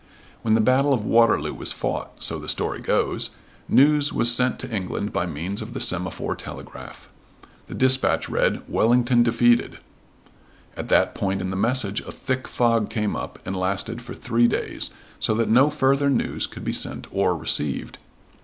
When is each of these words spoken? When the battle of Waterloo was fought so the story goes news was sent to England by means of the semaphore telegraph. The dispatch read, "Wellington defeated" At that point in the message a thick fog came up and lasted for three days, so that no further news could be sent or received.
When 0.41 0.55
the 0.55 0.61
battle 0.61 0.95
of 0.95 1.05
Waterloo 1.05 1.53
was 1.53 1.71
fought 1.71 2.23
so 2.23 2.39
the 2.39 2.49
story 2.49 2.79
goes 2.79 3.35
news 3.69 4.11
was 4.11 4.33
sent 4.33 4.57
to 4.57 4.71
England 4.75 5.13
by 5.13 5.27
means 5.27 5.61
of 5.61 5.75
the 5.75 5.79
semaphore 5.79 6.35
telegraph. 6.35 7.07
The 7.67 7.75
dispatch 7.75 8.27
read, 8.27 8.63
"Wellington 8.67 9.21
defeated" 9.21 9.77
At 10.75 10.89
that 10.89 11.13
point 11.13 11.39
in 11.39 11.51
the 11.51 11.55
message 11.55 12.01
a 12.01 12.11
thick 12.11 12.47
fog 12.47 12.89
came 12.89 13.15
up 13.15 13.37
and 13.45 13.55
lasted 13.55 14.01
for 14.01 14.15
three 14.15 14.47
days, 14.47 14.89
so 15.19 15.35
that 15.35 15.49
no 15.49 15.69
further 15.69 16.09
news 16.09 16.47
could 16.47 16.63
be 16.63 16.73
sent 16.73 17.05
or 17.11 17.37
received. 17.37 17.99